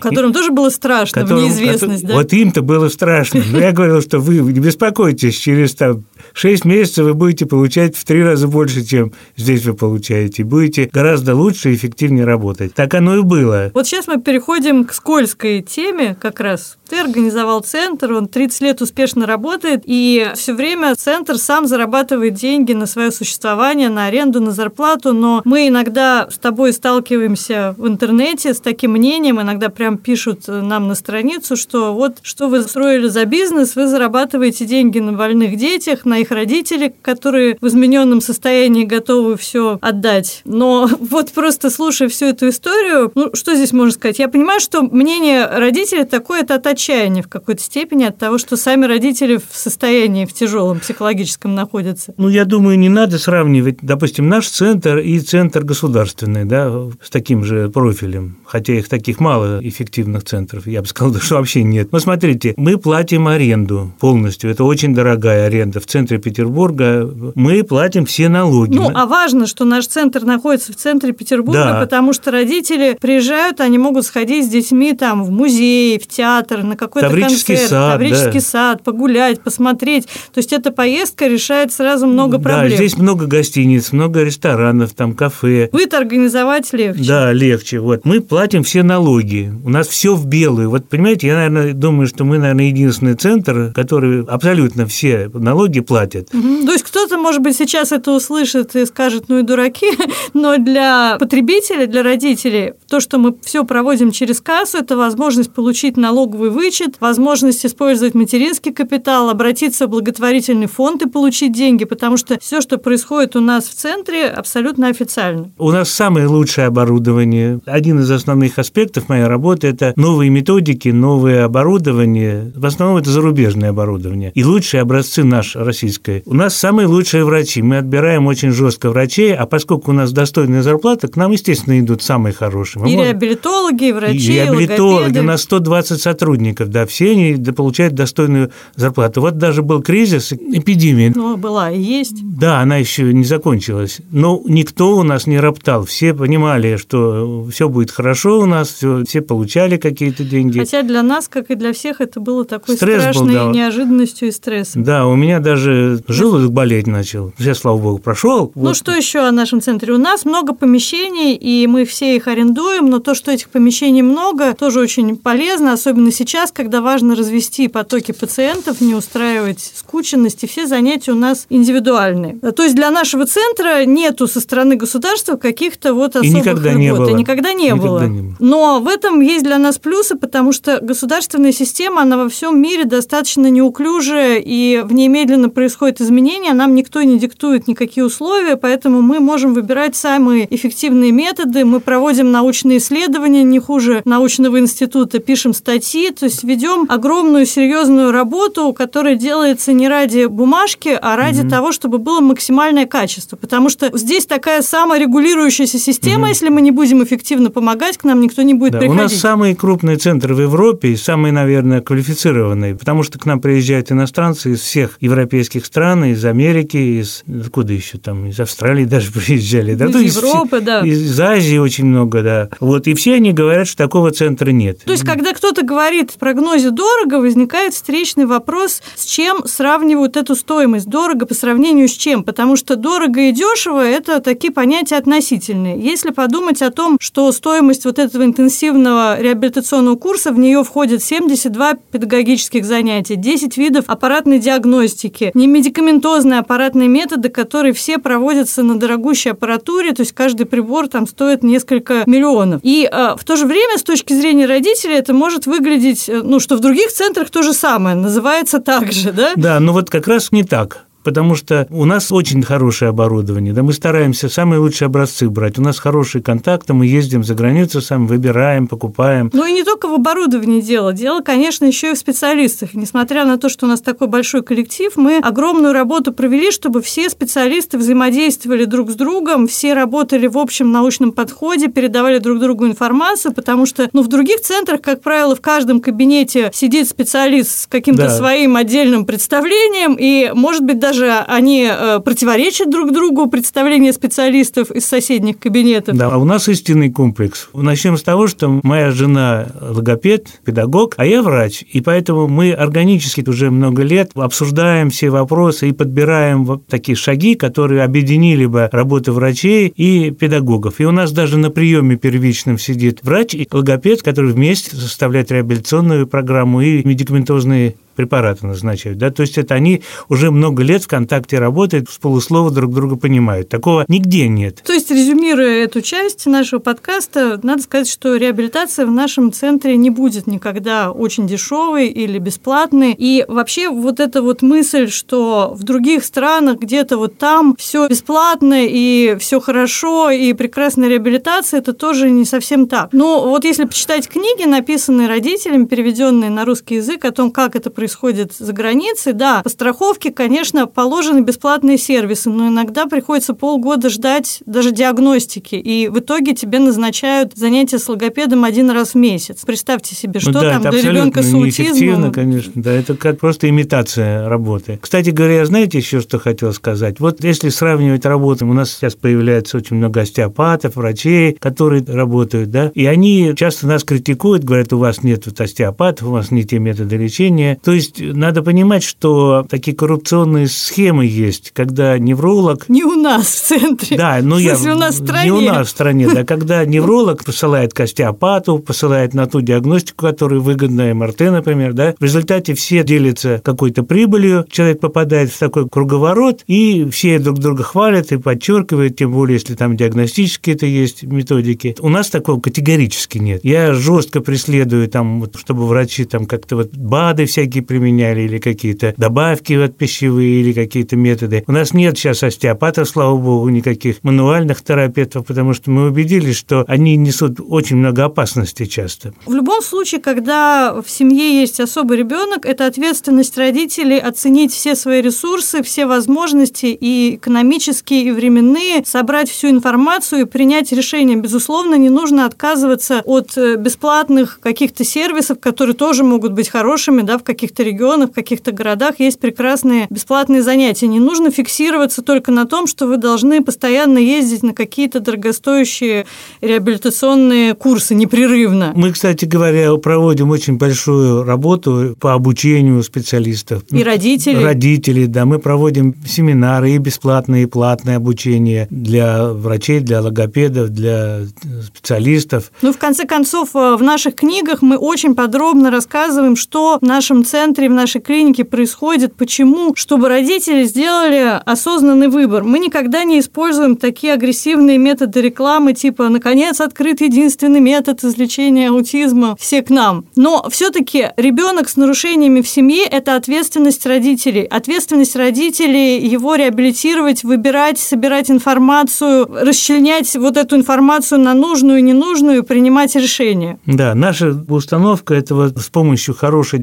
Которым 0.00 0.30
и... 0.30 0.34
тоже 0.34 0.50
было 0.50 0.70
страшно, 0.70 1.22
которым, 1.22 1.44
в 1.44 1.46
неизвестность, 1.46 2.04
да? 2.06 2.14
Вот 2.14 2.32
им-то 2.32 2.62
было 2.62 2.88
страшно. 2.88 3.42
Но 3.50 3.58
я 3.58 3.72
говорил, 3.72 4.00
что 4.00 4.18
вы 4.18 4.36
не 4.36 4.60
беспокойтесь, 4.60 5.36
через 5.38 5.74
там 5.74 6.04
6 6.32 6.64
месяцев 6.64 7.04
вы 7.04 7.14
будете 7.14 7.46
получать 7.46 7.96
в 7.96 8.04
три 8.04 8.22
раза 8.22 8.48
больше, 8.48 8.84
чем 8.84 9.12
здесь 9.36 9.64
вы 9.64 9.74
получаете. 9.74 10.44
Будете 10.44 10.88
гораздо 10.92 11.34
лучше 11.34 11.72
и 11.72 11.74
эффективнее 11.74 12.24
работать. 12.24 12.74
Так 12.74 12.94
оно 12.94 13.16
и 13.16 13.22
было. 13.22 13.70
Вот 13.74 13.86
сейчас 13.86 14.06
мы 14.06 14.20
переходим 14.20 14.84
к 14.84 14.92
скользкой 14.92 15.62
теме 15.62 16.16
как 16.20 16.40
раз. 16.40 16.78
Ты 16.88 16.98
организовал 17.00 17.60
центр, 17.60 18.12
он 18.12 18.26
30 18.26 18.60
лет 18.62 18.82
успешно 18.82 19.26
работает, 19.26 19.82
и 19.84 20.32
все 20.34 20.54
время 20.54 20.94
центр 20.96 21.38
сам 21.38 21.66
зарабатывает 21.66 22.34
деньги 22.34 22.72
на 22.72 22.86
свое 22.86 23.12
существование, 23.12 23.88
на 23.88 24.06
аренду, 24.06 24.40
на 24.40 24.50
зарплату, 24.50 25.12
но 25.12 25.40
мы 25.44 25.68
иногда 25.68 26.28
с 26.30 26.38
тобой 26.38 26.72
сталкиваемся 26.72 27.74
в 27.78 27.86
интернете 27.86 28.54
с 28.54 28.60
таким 28.60 28.92
мнением, 28.92 29.10
иногда 29.28 29.68
прям 29.68 29.98
пишут 29.98 30.44
нам 30.46 30.88
на 30.88 30.94
страницу, 30.94 31.56
что 31.56 31.94
вот 31.94 32.18
что 32.22 32.48
вы 32.48 32.62
строили 32.62 33.08
за 33.08 33.24
бизнес, 33.24 33.76
вы 33.76 33.86
зарабатываете 33.86 34.64
деньги 34.64 34.98
на 34.98 35.12
больных 35.12 35.56
детях, 35.56 36.04
на 36.04 36.18
их 36.18 36.30
родителей, 36.30 36.92
которые 37.02 37.56
в 37.60 37.66
измененном 37.66 38.20
состоянии 38.20 38.84
готовы 38.84 39.36
все 39.36 39.78
отдать. 39.80 40.42
Но 40.44 40.88
вот 41.00 41.32
просто 41.32 41.70
слушая 41.70 42.08
всю 42.08 42.26
эту 42.26 42.48
историю, 42.48 43.12
ну 43.14 43.30
что 43.34 43.54
здесь 43.54 43.72
можно 43.72 43.92
сказать? 43.92 44.18
Я 44.18 44.28
понимаю, 44.28 44.60
что 44.60 44.82
мнение 44.82 45.46
родителей 45.46 46.04
такое 46.04 46.40
это 46.40 46.54
от 46.54 46.66
отчаяния 46.66 47.22
в 47.22 47.28
какой-то 47.28 47.62
степени 47.62 48.04
от 48.04 48.18
того, 48.18 48.38
что 48.38 48.56
сами 48.56 48.86
родители 48.86 49.36
в 49.36 49.56
состоянии 49.56 50.24
в 50.24 50.32
тяжелом 50.32 50.80
психологическом 50.80 51.54
находятся. 51.54 52.14
Ну, 52.16 52.28
я 52.28 52.44
думаю, 52.44 52.78
не 52.78 52.88
надо 52.88 53.18
сравнивать, 53.18 53.78
допустим, 53.82 54.28
наш 54.28 54.48
центр 54.48 54.98
и 54.98 55.18
центр 55.20 55.64
государственный, 55.64 56.44
да, 56.44 56.70
с 57.02 57.10
таким 57.10 57.44
же 57.44 57.68
профилем, 57.68 58.38
хотя 58.44 58.74
их 58.74 58.88
таких 59.10 59.20
мало 59.20 59.58
эффективных 59.62 60.24
центров, 60.24 60.66
я 60.66 60.82
бы 60.82 60.86
сказал, 60.86 61.14
что 61.20 61.36
вообще 61.36 61.64
нет. 61.64 61.90
Но 61.92 61.98
смотрите, 61.98 62.54
мы 62.56 62.76
платим 62.76 63.26
аренду 63.26 63.92
полностью, 63.98 64.50
это 64.50 64.62
очень 64.64 64.94
дорогая 64.94 65.46
аренда. 65.46 65.80
В 65.80 65.86
центре 65.86 66.18
Петербурга 66.18 67.10
мы 67.34 67.64
платим 67.64 68.06
все 68.06 68.28
налоги. 68.28 68.76
Ну, 68.76 68.90
а 68.94 69.06
важно, 69.06 69.46
что 69.46 69.64
наш 69.64 69.86
центр 69.86 70.22
находится 70.22 70.72
в 70.72 70.76
центре 70.76 71.12
Петербурга, 71.12 71.64
да. 71.64 71.80
потому 71.80 72.12
что 72.12 72.30
родители 72.30 72.96
приезжают, 73.00 73.60
они 73.60 73.78
могут 73.78 74.06
сходить 74.06 74.46
с 74.46 74.48
детьми 74.48 74.92
там 74.92 75.24
в 75.24 75.30
музей, 75.30 75.98
в 75.98 76.06
театр, 76.06 76.62
на 76.62 76.76
какой-то 76.76 77.08
Таврический 77.08 77.56
концерт, 77.56 77.70
сад, 77.70 77.92
Таврический 77.94 78.40
да. 78.40 78.46
сад, 78.46 78.84
погулять, 78.84 79.42
посмотреть. 79.42 80.04
То 80.32 80.38
есть 80.38 80.52
эта 80.52 80.70
поездка 80.70 81.26
решает 81.26 81.72
сразу 81.72 82.06
много 82.06 82.38
проблем. 82.38 82.70
Да, 82.70 82.76
здесь 82.76 82.96
много 82.96 83.26
гостиниц, 83.26 83.92
много 83.92 84.22
ресторанов, 84.22 84.92
там 84.92 85.14
кафе. 85.14 85.68
Быт 85.72 85.94
организовать 85.94 86.72
легче. 86.72 87.04
Да, 87.04 87.32
легче. 87.32 87.80
Вот 87.80 88.04
мы 88.04 88.20
платим 88.20 88.62
все 88.62 88.82
налоги, 88.82 88.99
у 89.00 89.68
нас 89.68 89.88
все 89.88 90.14
в 90.14 90.26
белую. 90.26 90.70
Вот 90.70 90.88
понимаете, 90.88 91.28
я, 91.28 91.34
наверное, 91.34 91.72
думаю, 91.72 92.06
что 92.06 92.24
мы, 92.24 92.38
наверное, 92.38 92.66
единственный 92.66 93.14
центр, 93.14 93.72
который 93.74 94.24
абсолютно 94.24 94.86
все 94.86 95.30
налоги 95.32 95.80
платят. 95.80 96.28
Угу. 96.34 96.66
То 96.66 96.72
есть 96.72 96.84
кто-то, 96.84 97.18
может 97.18 97.42
быть, 97.42 97.56
сейчас 97.56 97.92
это 97.92 98.12
услышит 98.12 98.74
и 98.76 98.86
скажет, 98.86 99.24
ну 99.28 99.38
и 99.38 99.42
дураки, 99.42 99.90
но 100.34 100.56
для 100.58 101.16
потребителя, 101.18 101.86
для 101.86 102.02
родителей, 102.02 102.74
то, 102.88 103.00
что 103.00 103.18
мы 103.18 103.34
все 103.42 103.64
проводим 103.64 104.10
через 104.10 104.40
кассу, 104.40 104.78
это 104.78 104.96
возможность 104.96 105.52
получить 105.52 105.96
налоговый 105.96 106.50
вычет, 106.50 106.96
возможность 107.00 107.64
использовать 107.64 108.14
материнский 108.14 108.72
капитал, 108.72 109.30
обратиться 109.30 109.86
в 109.86 109.90
благотворительный 109.90 110.66
фонд 110.66 111.02
и 111.02 111.08
получить 111.08 111.52
деньги, 111.52 111.84
потому 111.84 112.16
что 112.16 112.38
все, 112.40 112.60
что 112.60 112.78
происходит 112.78 113.36
у 113.36 113.40
нас 113.40 113.68
в 113.68 113.74
центре, 113.74 114.26
абсолютно 114.26 114.88
официально. 114.88 115.50
У 115.58 115.70
нас 115.70 115.90
самое 115.90 116.26
лучшее 116.26 116.66
оборудование. 116.66 117.60
Один 117.66 118.00
из 118.00 118.10
основных 118.10 118.58
аспектов 118.58 118.89
моей 119.08 119.24
работы– 119.24 119.66
это 119.68 119.92
новые 119.96 120.30
методики, 120.30 120.88
новое 120.88 121.44
оборудование. 121.44 122.52
В 122.54 122.66
основном 122.66 122.98
это 122.98 123.10
зарубежное 123.10 123.70
оборудование. 123.70 124.32
И 124.34 124.44
лучшие 124.44 124.80
образцы 124.80 125.24
наш 125.24 125.56
российское. 125.56 126.22
У 126.26 126.34
нас 126.34 126.56
самые 126.56 126.86
лучшие 126.86 127.24
врачи. 127.24 127.62
Мы 127.62 127.78
отбираем 127.78 128.26
очень 128.26 128.50
жестко 128.50 128.90
врачей, 128.90 129.34
а 129.34 129.46
поскольку 129.46 129.90
у 129.90 129.94
нас 129.94 130.12
достойная 130.12 130.62
зарплата, 130.62 131.08
к 131.08 131.16
нам, 131.16 131.32
естественно, 131.32 131.78
идут 131.78 132.02
самые 132.02 132.32
хорошие. 132.32 132.82
Мы 132.82 132.92
и 132.92 132.96
можем... 132.96 133.12
реабилитологи, 133.12 133.84
и 133.84 133.92
врачи, 133.92 134.32
и 134.32 134.34
реабилитологи. 134.34 135.16
И 135.16 135.20
у 135.20 135.24
нас 135.24 135.42
120 135.42 136.00
сотрудников 136.00 136.40
сотрудников, 136.40 136.68
да, 136.70 136.86
все 136.86 137.12
они 137.12 137.34
получают 137.52 137.94
достойную 137.94 138.50
зарплату. 138.76 139.20
Вот 139.20 139.38
даже 139.38 139.62
был 139.62 139.82
кризис, 139.82 140.32
эпидемия. 140.32 141.12
Ну, 141.14 141.36
была 141.36 141.70
и 141.70 141.80
есть. 141.80 142.16
Да, 142.22 142.60
она 142.60 142.76
еще 142.76 143.12
не 143.12 143.24
закончилась. 143.24 144.00
Но 144.10 144.40
никто 144.46 144.96
у 144.96 145.02
нас 145.02 145.26
не 145.26 145.38
роптал. 145.38 145.84
Все 145.84 146.14
понимали, 146.14 146.76
что 146.76 147.46
все 147.50 147.68
будет 147.68 147.90
хорошо 147.90 148.40
у 148.40 148.46
нас, 148.46 148.79
все, 148.80 149.04
все 149.04 149.20
получали 149.20 149.76
какие-то 149.76 150.24
деньги. 150.24 150.58
Хотя 150.58 150.82
для 150.82 151.02
нас, 151.02 151.28
как 151.28 151.50
и 151.50 151.54
для 151.54 151.74
всех, 151.74 152.00
это 152.00 152.18
было 152.18 152.46
такой 152.46 152.76
Стресс 152.76 153.02
страшной 153.02 153.34
был, 153.34 153.44
да. 153.46 153.50
неожиданностью 153.50 154.28
и 154.28 154.30
стрессом. 154.30 154.84
Да, 154.84 155.06
у 155.06 155.16
меня 155.16 155.38
даже 155.38 156.00
желудок 156.08 156.52
болеть 156.52 156.86
начал. 156.86 157.32
Сейчас, 157.38 157.58
слава 157.58 157.76
богу, 157.76 157.98
прошел. 157.98 158.52
Ну, 158.54 158.68
вот. 158.68 158.76
что 158.76 158.92
еще 158.92 159.18
о 159.20 159.32
нашем 159.32 159.60
центре? 159.60 159.92
У 159.92 159.98
нас 159.98 160.24
много 160.24 160.54
помещений, 160.54 161.34
и 161.34 161.66
мы 161.66 161.84
все 161.84 162.16
их 162.16 162.26
арендуем, 162.26 162.88
но 162.88 163.00
то, 163.00 163.14
что 163.14 163.30
этих 163.30 163.50
помещений 163.50 164.00
много, 164.00 164.54
тоже 164.54 164.80
очень 164.80 165.16
полезно, 165.16 165.74
особенно 165.74 166.10
сейчас, 166.10 166.50
когда 166.50 166.80
важно 166.80 167.14
развести 167.14 167.68
потоки 167.68 168.12
пациентов, 168.12 168.80
не 168.80 168.94
устраивать 168.94 169.72
скученности, 169.74 170.46
все 170.46 170.66
занятия 170.66 171.12
у 171.12 171.16
нас 171.16 171.46
индивидуальные. 171.50 172.38
То 172.52 172.62
есть 172.62 172.74
для 172.74 172.90
нашего 172.90 173.26
центра 173.26 173.84
нету 173.84 174.26
со 174.26 174.40
стороны 174.40 174.76
государства 174.76 175.36
каких-то 175.36 175.92
вот 175.92 176.16
особых 176.16 176.34
и 176.34 176.38
никогда 176.38 176.70
льгот. 176.70 176.80
Не 176.80 176.94
было. 176.94 177.08
И 177.10 177.12
никогда 177.12 177.52
не 177.52 177.64
никогда 177.64 177.86
было. 177.86 178.06
Не 178.06 178.22
было. 178.22 178.36
Но 178.38 178.69
Но 178.70 178.78
в 178.78 178.86
этом 178.86 179.18
есть 179.18 179.42
для 179.42 179.58
нас 179.58 179.78
плюсы, 179.78 180.14
потому 180.14 180.52
что 180.52 180.78
государственная 180.80 181.50
система, 181.50 182.02
она 182.02 182.16
во 182.16 182.28
всем 182.28 182.62
мире 182.62 182.84
достаточно 182.84 183.50
неуклюжая, 183.50 184.38
и 184.38 184.82
в 184.84 184.92
ней 184.92 185.08
медленно 185.08 185.48
происходят 185.48 186.00
изменения, 186.00 186.52
нам 186.52 186.76
никто 186.76 187.02
не 187.02 187.18
диктует 187.18 187.66
никакие 187.66 188.06
условия, 188.06 188.56
поэтому 188.56 189.02
мы 189.02 189.18
можем 189.18 189.54
выбирать 189.54 189.96
самые 189.96 190.46
эффективные 190.54 191.10
методы, 191.10 191.64
мы 191.64 191.80
проводим 191.80 192.30
научные 192.30 192.78
исследования 192.78 193.42
не 193.42 193.58
хуже 193.58 194.02
научного 194.04 194.60
института, 194.60 195.18
пишем 195.18 195.52
статьи, 195.52 196.12
то 196.12 196.26
есть 196.26 196.44
ведем 196.44 196.86
огромную 196.88 197.46
серьезную 197.46 198.12
работу, 198.12 198.72
которая 198.72 199.16
делается 199.16 199.72
не 199.72 199.88
ради 199.88 200.26
бумажки, 200.26 200.96
а 201.02 201.16
ради 201.16 201.40
угу. 201.40 201.50
того, 201.50 201.72
чтобы 201.72 201.98
было 201.98 202.20
максимальное 202.20 202.86
качество. 202.86 203.34
Потому 203.34 203.68
что 203.68 203.90
здесь 203.98 204.26
такая 204.26 204.62
саморегулирующаяся 204.62 205.80
система, 205.80 206.22
угу. 206.22 206.28
если 206.28 206.50
мы 206.50 206.60
не 206.60 206.70
будем 206.70 207.02
эффективно 207.02 207.50
помогать, 207.50 207.98
к 207.98 208.04
нам 208.04 208.20
никто 208.20 208.42
не 208.42 208.59
будет 208.60 208.72
да, 208.72 208.78
приходить. 208.78 209.00
У 209.00 209.02
нас 209.02 209.14
самый 209.16 209.54
крупный 209.56 209.96
центр 209.96 210.32
в 210.32 210.40
Европе 210.40 210.90
и 210.90 210.96
самый, 210.96 211.32
наверное, 211.32 211.80
квалифицированный, 211.80 212.76
потому 212.76 213.02
что 213.02 213.18
к 213.18 213.26
нам 213.26 213.40
приезжают 213.40 213.90
иностранцы 213.90 214.52
из 214.52 214.60
всех 214.60 214.96
европейских 215.00 215.66
стран, 215.66 216.04
из 216.04 216.24
Америки, 216.24 216.76
из 216.76 217.24
откуда 217.26 217.72
еще 217.72 217.98
там, 217.98 218.26
из 218.26 218.38
Австралии 218.38 218.84
даже 218.84 219.10
приезжали. 219.12 219.74
Да? 219.74 219.86
Из 219.86 220.16
Европы, 220.16 220.58
из, 220.58 220.62
да. 220.62 220.80
Из 220.86 221.20
Азии 221.20 221.58
очень 221.58 221.86
много, 221.86 222.22
да. 222.22 222.48
Вот, 222.60 222.86
и 222.86 222.94
все 222.94 223.14
они 223.14 223.32
говорят, 223.32 223.66
что 223.66 223.78
такого 223.78 224.12
центра 224.12 224.50
нет. 224.50 224.82
То 224.84 224.92
есть, 224.92 225.04
когда 225.04 225.32
кто-то 225.32 225.62
говорит 225.62 226.10
в 226.12 226.18
прогнозе 226.18 226.70
дорого, 226.70 227.16
возникает 227.16 227.74
встречный 227.74 228.26
вопрос, 228.26 228.82
с 228.94 229.04
чем 229.04 229.46
сравнивают 229.46 230.16
эту 230.16 230.36
стоимость. 230.36 230.86
Дорого 230.86 231.26
по 231.26 231.34
сравнению 231.34 231.88
с 231.88 231.92
чем? 231.92 232.22
Потому 232.22 232.56
что 232.56 232.76
дорого 232.76 233.20
и 233.20 233.32
дешево– 233.32 233.82
это 233.84 234.20
такие 234.20 234.52
понятия 234.52 234.96
относительные. 234.96 235.80
Если 235.80 236.10
подумать 236.10 236.62
о 236.62 236.70
том, 236.70 236.98
что 237.00 237.32
стоимость 237.32 237.84
вот 237.84 237.98
этого 237.98 238.22
интенсивного 238.40 239.20
реабилитационного 239.20 239.96
курса, 239.96 240.32
в 240.32 240.38
нее 240.38 240.64
входит 240.64 241.02
72 241.02 241.74
педагогических 241.92 242.64
занятия, 242.64 243.16
10 243.16 243.56
видов 243.56 243.84
аппаратной 243.86 244.38
диагностики, 244.38 245.30
немедикаментозные 245.34 246.40
аппаратные 246.40 246.88
методы, 246.88 247.28
которые 247.28 247.72
все 247.72 247.98
проводятся 247.98 248.62
на 248.62 248.78
дорогущей 248.78 249.32
аппаратуре, 249.32 249.92
то 249.92 250.00
есть 250.00 250.12
каждый 250.12 250.46
прибор 250.46 250.88
там 250.88 251.06
стоит 251.06 251.42
несколько 251.42 252.04
миллионов. 252.06 252.60
И 252.62 252.88
э, 252.90 253.14
в 253.16 253.24
то 253.24 253.36
же 253.36 253.46
время, 253.46 253.78
с 253.78 253.82
точки 253.82 254.12
зрения 254.12 254.46
родителей, 254.46 254.94
это 254.94 255.12
может 255.12 255.46
выглядеть, 255.46 256.08
э, 256.08 256.22
ну, 256.22 256.40
что 256.40 256.56
в 256.56 256.60
других 256.60 256.92
центрах 256.92 257.30
то 257.30 257.42
же 257.42 257.52
самое, 257.52 257.94
называется 257.94 258.58
так 258.58 258.92
же, 258.92 259.12
да? 259.12 259.32
Да, 259.36 259.60
ну 259.60 259.72
вот 259.72 259.90
как 259.90 260.06
раз 260.08 260.32
не 260.32 260.44
так 260.44 260.86
потому 261.02 261.34
что 261.34 261.66
у 261.70 261.84
нас 261.84 262.12
очень 262.12 262.42
хорошее 262.42 262.90
оборудование, 262.90 263.52
да, 263.52 263.62
мы 263.62 263.72
стараемся 263.72 264.28
самые 264.28 264.60
лучшие 264.60 264.86
образцы 264.86 265.28
брать, 265.28 265.58
у 265.58 265.62
нас 265.62 265.78
хорошие 265.78 266.22
контакты, 266.22 266.74
мы 266.74 266.86
ездим 266.86 267.24
за 267.24 267.34
границу, 267.34 267.80
сами 267.80 268.06
выбираем, 268.06 268.66
покупаем. 268.66 269.30
Ну 269.32 269.46
и 269.46 269.52
не 269.52 269.64
только 269.64 269.88
в 269.88 269.94
оборудовании 269.94 270.60
дело, 270.60 270.92
дело, 270.92 271.20
конечно, 271.20 271.64
еще 271.64 271.90
и 271.90 271.94
в 271.94 271.98
специалистах. 271.98 272.74
Несмотря 272.74 273.24
на 273.24 273.38
то, 273.38 273.48
что 273.48 273.66
у 273.66 273.68
нас 273.68 273.80
такой 273.80 274.08
большой 274.08 274.42
коллектив, 274.42 274.92
мы 274.96 275.18
огромную 275.18 275.72
работу 275.72 276.12
провели, 276.12 276.50
чтобы 276.50 276.82
все 276.82 277.08
специалисты 277.08 277.78
взаимодействовали 277.78 278.64
друг 278.64 278.90
с 278.90 278.94
другом, 278.94 279.46
все 279.46 279.74
работали 279.74 280.26
в 280.26 280.38
общем 280.38 280.72
научном 280.72 281.12
подходе, 281.12 281.68
передавали 281.68 282.18
друг 282.18 282.40
другу 282.40 282.66
информацию, 282.66 283.32
потому 283.32 283.66
что, 283.66 283.88
ну, 283.92 284.02
в 284.02 284.08
других 284.08 284.40
центрах, 284.40 284.80
как 284.80 285.00
правило, 285.02 285.34
в 285.34 285.40
каждом 285.40 285.80
кабинете 285.80 286.50
сидит 286.52 286.88
специалист 286.88 287.62
с 287.62 287.66
каким-то 287.66 288.02
да. 288.02 288.10
своим 288.10 288.56
отдельным 288.56 289.04
представлением, 289.04 289.96
и, 289.98 290.30
может 290.34 290.62
быть, 290.62 290.78
даже 290.78 290.89
даже 290.90 291.24
они 291.28 291.70
э, 291.70 292.00
противоречат 292.00 292.68
друг 292.68 292.92
другу, 292.92 293.28
представления 293.28 293.92
специалистов 293.92 294.72
из 294.72 294.84
соседних 294.84 295.38
кабинетов. 295.38 295.96
Да, 295.96 296.08
а 296.08 296.18
у 296.18 296.24
нас 296.24 296.48
истинный 296.48 296.90
комплекс. 296.90 297.48
Начнем 297.54 297.96
с 297.96 298.02
того, 298.02 298.26
что 298.26 298.60
моя 298.64 298.90
жена 298.90 299.46
логопед, 299.60 300.26
педагог, 300.44 300.94
а 300.96 301.06
я 301.06 301.22
врач, 301.22 301.62
и 301.70 301.80
поэтому 301.80 302.26
мы 302.26 302.52
органически 302.52 303.22
уже 303.28 303.52
много 303.52 303.84
лет 303.84 304.10
обсуждаем 304.16 304.90
все 304.90 305.10
вопросы 305.10 305.68
и 305.68 305.72
подбираем 305.72 306.44
вот 306.44 306.66
такие 306.66 306.96
шаги, 306.96 307.36
которые 307.36 307.84
объединили 307.84 308.46
бы 308.46 308.68
работу 308.72 309.12
врачей 309.12 309.68
и 309.68 310.10
педагогов. 310.10 310.80
И 310.80 310.84
у 310.84 310.90
нас 310.90 311.12
даже 311.12 311.38
на 311.38 311.50
приеме 311.50 311.96
первичном 311.96 312.58
сидит 312.58 313.00
врач 313.04 313.34
и 313.34 313.46
логопед, 313.48 314.02
который 314.02 314.32
вместе 314.32 314.74
составляют 314.74 315.30
реабилитационную 315.30 316.08
программу 316.08 316.62
и 316.62 316.82
медикаментозные 316.82 317.76
препараты 318.00 318.46
назначают, 318.46 318.98
да, 318.98 319.10
то 319.10 319.20
есть 319.22 319.36
это 319.36 319.54
они 319.54 319.82
уже 320.08 320.30
много 320.30 320.62
лет 320.62 320.82
в 320.84 320.88
контакте 320.88 321.38
работают, 321.38 321.90
с 321.90 321.98
полуслова 321.98 322.50
друг 322.50 322.72
друга 322.72 322.96
понимают. 322.96 323.50
Такого 323.50 323.84
нигде 323.88 324.26
нет. 324.26 324.62
То 324.64 324.72
есть, 324.72 324.90
резюмируя 324.90 325.64
эту 325.64 325.82
часть 325.82 326.24
нашего 326.24 326.60
подкаста, 326.60 327.38
надо 327.42 327.62
сказать, 327.62 327.88
что 327.88 328.16
реабилитация 328.16 328.86
в 328.86 328.90
нашем 328.90 329.32
центре 329.32 329.76
не 329.76 329.90
будет 329.90 330.26
никогда 330.26 330.92
очень 330.92 331.26
дешевой 331.26 331.88
или 331.88 332.18
бесплатной. 332.18 332.94
И 332.96 333.24
вообще 333.28 333.68
вот 333.68 334.00
эта 334.00 334.22
вот 334.22 334.40
мысль, 334.40 334.88
что 334.88 335.52
в 335.54 335.62
других 335.64 336.04
странах 336.04 336.58
где-то 336.58 336.96
вот 336.96 337.18
там 337.18 337.54
все 337.58 337.86
бесплатно 337.86 338.66
и 338.66 339.16
все 339.20 339.40
хорошо 339.40 340.10
и 340.10 340.32
прекрасная 340.32 340.88
реабилитация, 340.88 341.58
это 341.58 341.74
тоже 341.74 342.10
не 342.10 342.24
совсем 342.24 342.66
так. 342.66 342.90
Но 342.92 343.28
вот 343.28 343.44
если 343.44 343.64
почитать 343.64 344.08
книги, 344.08 344.46
написанные 344.46 345.06
родителями, 345.06 345.66
переведенные 345.66 346.30
на 346.30 346.46
русский 346.46 346.76
язык 346.76 347.04
о 347.04 347.10
том, 347.10 347.30
как 347.30 347.56
это 347.56 347.68
происходит, 347.68 347.89
происходит 347.90 348.32
за 348.38 348.52
границей, 348.52 349.12
да, 349.12 349.42
по 349.42 349.48
страховке, 349.48 350.12
конечно, 350.12 350.66
положены 350.66 351.20
бесплатные 351.20 351.76
сервисы, 351.76 352.30
но 352.30 352.48
иногда 352.48 352.86
приходится 352.86 353.34
полгода 353.34 353.88
ждать 353.88 354.42
даже 354.46 354.70
диагностики, 354.70 355.56
и 355.56 355.88
в 355.88 355.98
итоге 355.98 356.34
тебе 356.34 356.60
назначают 356.60 357.36
занятия 357.36 357.78
с 357.78 357.88
логопедом 357.88 358.44
один 358.44 358.70
раз 358.70 358.90
в 358.90 358.94
месяц. 358.94 359.42
Представьте 359.44 359.96
себе, 359.96 360.20
что 360.20 360.30
ну, 360.30 360.40
да, 360.40 360.60
там 360.60 360.70
для 360.70 360.82
ребенка 360.82 361.22
с 361.22 361.34
аутизмом. 361.34 362.12
конечно, 362.12 362.52
да, 362.54 362.72
это 362.72 362.94
как 362.94 363.18
просто 363.18 363.48
имитация 363.48 364.28
работы. 364.28 364.78
Кстати 364.80 365.10
говоря, 365.10 365.44
знаете 365.44 365.78
еще, 365.78 366.00
что 366.00 366.18
хотел 366.20 366.52
сказать? 366.52 367.00
Вот 367.00 367.24
если 367.24 367.48
сравнивать 367.48 368.04
работу, 368.04 368.46
у 368.46 368.52
нас 368.52 368.70
сейчас 368.70 368.94
появляется 368.94 369.56
очень 369.56 369.76
много 369.76 370.02
остеопатов, 370.02 370.76
врачей, 370.76 371.36
которые 371.40 371.84
работают, 371.84 372.50
да, 372.50 372.70
и 372.74 372.86
они 372.86 373.32
часто 373.36 373.66
нас 373.66 373.82
критикуют, 373.82 374.44
говорят, 374.44 374.72
у 374.72 374.78
вас 374.78 375.02
нет 375.02 375.26
остеопатов, 375.40 376.06
у 376.06 376.10
вас 376.12 376.30
не 376.30 376.44
те 376.44 376.58
методы 376.60 376.96
лечения. 376.96 377.58
То 377.70 377.74
есть 377.74 378.00
надо 378.00 378.42
понимать, 378.42 378.82
что 378.82 379.46
такие 379.48 379.76
коррупционные 379.76 380.48
схемы 380.48 381.06
есть, 381.06 381.52
когда 381.52 381.96
невролог... 381.98 382.68
Не 382.68 382.82
у 382.82 382.96
нас 382.96 383.26
в 383.26 383.44
центре. 383.46 383.96
Да, 383.96 384.18
ну 384.20 384.38
я... 384.38 384.56
у 384.56 384.76
нас 384.76 384.96
в 384.96 385.04
стране. 385.04 385.30
Не 385.30 385.30
у 385.30 385.40
нас 385.40 385.68
в 385.68 385.70
стране, 385.70 386.08
да, 386.12 386.24
когда 386.24 386.64
невролог 386.64 387.24
посылает 387.24 387.72
к 387.72 387.78
остеопату, 387.78 388.58
посылает 388.58 389.14
на 389.14 389.26
ту 389.26 389.40
диагностику, 389.40 390.04
которая 390.04 390.40
выгодна, 390.40 390.92
МРТ, 390.92 391.20
например, 391.20 391.72
да, 391.72 391.94
в 391.96 392.02
результате 392.02 392.54
все 392.54 392.82
делятся 392.82 393.40
какой-то 393.44 393.84
прибылью, 393.84 394.46
человек 394.50 394.80
попадает 394.80 395.30
в 395.30 395.38
такой 395.38 395.68
круговорот, 395.68 396.42
и 396.48 396.88
все 396.90 397.20
друг 397.20 397.38
друга 397.38 397.62
хвалят 397.62 398.10
и 398.10 398.16
подчеркивают, 398.16 398.96
тем 398.96 399.12
более, 399.12 399.34
если 399.34 399.54
там 399.54 399.76
диагностические 399.76 400.56
это 400.56 400.66
есть 400.66 401.04
методики. 401.04 401.76
У 401.78 401.88
нас 401.88 402.10
такого 402.10 402.40
категорически 402.40 403.18
нет. 403.18 403.44
Я 403.44 403.74
жестко 403.74 404.20
преследую 404.20 404.88
там, 404.88 405.20
вот, 405.20 405.36
чтобы 405.38 405.68
врачи 405.68 406.04
там 406.04 406.26
как-то 406.26 406.56
вот 406.56 406.74
БАДы 406.74 407.26
всякие 407.26 407.59
применяли 407.60 408.22
или 408.22 408.38
какие-то 408.38 408.94
добавки 408.96 409.54
вот 409.54 409.76
пищевые 409.76 410.40
или 410.40 410.52
какие-то 410.52 410.96
методы. 410.96 411.44
У 411.46 411.52
нас 411.52 411.72
нет 411.72 411.96
сейчас 411.96 412.22
остеопатов, 412.22 412.88
слава 412.88 413.16
богу, 413.16 413.48
никаких 413.48 414.02
мануальных 414.02 414.62
терапевтов, 414.62 415.26
потому 415.26 415.54
что 415.54 415.70
мы 415.70 415.86
убедились, 415.86 416.36
что 416.36 416.64
они 416.68 416.96
несут 416.96 417.40
очень 417.40 417.76
много 417.76 418.04
опасностей 418.04 418.66
часто. 418.66 419.12
В 419.26 419.32
любом 419.32 419.62
случае, 419.62 420.00
когда 420.00 420.80
в 420.80 420.88
семье 420.90 421.40
есть 421.40 421.60
особый 421.60 421.98
ребенок, 421.98 422.46
это 422.46 422.66
ответственность 422.66 423.36
родителей 423.36 423.98
оценить 423.98 424.52
все 424.52 424.74
свои 424.74 425.02
ресурсы, 425.02 425.62
все 425.62 425.86
возможности 425.86 426.66
и 426.66 427.16
экономические, 427.16 428.04
и 428.04 428.10
временные, 428.10 428.82
собрать 428.84 429.30
всю 429.30 429.48
информацию 429.50 430.22
и 430.22 430.24
принять 430.24 430.72
решение. 430.72 431.16
Безусловно, 431.16 431.74
не 431.74 431.90
нужно 431.90 432.26
отказываться 432.26 433.02
от 433.04 433.36
э, 433.36 433.56
бесплатных 433.56 434.40
каких-то 434.40 434.84
сервисов, 434.84 435.40
которые 435.40 435.74
тоже 435.74 436.04
могут 436.04 436.32
быть 436.32 436.48
хорошими, 436.48 437.02
да, 437.02 437.18
в 437.18 437.24
каких-то 437.24 437.49
каких-то 437.50 437.62
регионах, 437.62 438.10
в 438.10 438.14
каких-то 438.14 438.52
городах 438.52 439.00
есть 439.00 439.18
прекрасные 439.18 439.86
бесплатные 439.90 440.42
занятия. 440.42 440.86
Не 440.86 441.00
нужно 441.00 441.30
фиксироваться 441.30 442.02
только 442.02 442.30
на 442.30 442.46
том, 442.46 442.66
что 442.66 442.86
вы 442.86 442.96
должны 442.96 443.42
постоянно 443.42 443.98
ездить 443.98 444.42
на 444.42 444.54
какие-то 444.54 445.00
дорогостоящие 445.00 446.06
реабилитационные 446.40 447.54
курсы 447.54 447.94
непрерывно. 447.94 448.72
Мы, 448.76 448.92
кстати 448.92 449.24
говоря, 449.24 449.74
проводим 449.76 450.30
очень 450.30 450.58
большую 450.58 451.24
работу 451.24 451.96
по 451.98 452.14
обучению 452.14 452.82
специалистов. 452.82 453.62
И 453.70 453.82
родителей. 453.82 454.44
Родителей, 454.44 455.06
да. 455.06 455.24
Мы 455.24 455.38
проводим 455.38 455.94
семинары 456.06 456.72
и 456.72 456.78
бесплатное, 456.78 457.42
и 457.42 457.46
платное 457.46 457.96
обучение 457.96 458.68
для 458.70 459.32
врачей, 459.32 459.80
для 459.80 460.00
логопедов, 460.00 460.70
для 460.70 461.20
специалистов. 461.66 462.52
Ну, 462.62 462.72
в 462.72 462.78
конце 462.78 463.06
концов, 463.06 463.54
в 463.54 463.78
наших 463.80 464.14
книгах 464.14 464.62
мы 464.62 464.76
очень 464.76 465.14
подробно 465.14 465.70
рассказываем, 465.70 466.36
что 466.36 466.78
в 466.80 466.84
нашем 466.84 467.24
центре 467.40 467.70
в 467.70 467.72
нашей 467.72 468.02
клинике 468.02 468.44
происходит. 468.44 469.16
Почему? 469.16 469.74
Чтобы 469.74 470.10
родители 470.10 470.64
сделали 470.64 471.40
осознанный 471.46 472.08
выбор. 472.08 472.44
Мы 472.44 472.58
никогда 472.58 473.02
не 473.04 473.18
используем 473.18 473.76
такие 473.76 474.12
агрессивные 474.12 474.76
методы 474.76 475.22
рекламы, 475.22 475.72
типа 475.72 476.10
«наконец 476.10 476.60
открыт 476.60 477.00
единственный 477.00 477.60
метод 477.60 478.04
излечения 478.04 478.68
аутизма, 478.68 479.36
все 479.40 479.62
к 479.62 479.70
нам». 479.70 480.04
Но 480.16 480.46
все-таки 480.50 481.12
ребенок 481.16 481.70
с 481.70 481.76
нарушениями 481.76 482.42
в 482.42 482.48
семье– 482.48 482.84
это 482.90 483.16
ответственность 483.16 483.86
родителей. 483.86 484.42
Ответственность 484.42 485.16
родителей 485.16 486.06
его 486.06 486.34
реабилитировать, 486.34 487.24
выбирать, 487.24 487.78
собирать 487.78 488.30
информацию, 488.30 489.26
расчленять 489.30 490.14
вот 490.14 490.36
эту 490.36 490.56
информацию 490.56 491.18
на 491.20 491.32
нужную 491.32 491.78
и 491.78 491.82
ненужную, 491.82 492.44
принимать 492.44 492.94
решения. 492.96 493.58
Да, 493.64 493.94
наша 493.94 494.44
установка– 494.46 495.14
это 495.20 495.34
вот 495.34 495.56
с 495.56 495.70
помощью 495.70 496.14
хорошей 496.14 496.62